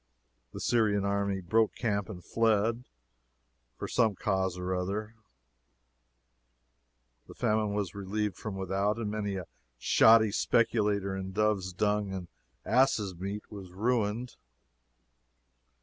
The 0.51 0.59
Syrian 0.59 1.05
army 1.05 1.41
broke 1.41 1.75
camp 1.75 2.09
and 2.09 2.25
fled, 2.25 2.85
for 3.77 3.87
some 3.87 4.15
cause 4.15 4.57
or 4.57 4.73
other, 4.73 5.13
the 7.27 7.35
famine 7.35 7.75
was 7.75 7.93
relieved 7.93 8.35
from 8.35 8.55
without, 8.55 8.97
and 8.97 9.11
many 9.11 9.35
a 9.35 9.45
shoddy 9.77 10.31
speculator 10.31 11.15
in 11.15 11.33
dove's 11.33 11.71
dung 11.71 12.11
and 12.11 12.29
ass's 12.65 13.13
meat 13.13 13.51
was 13.51 13.73
ruined. 13.73 14.37